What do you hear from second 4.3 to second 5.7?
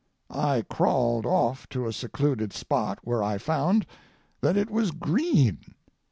that it was green.